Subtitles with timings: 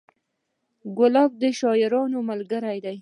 [0.97, 2.97] ګلاب د شاعرانو ملګری دی.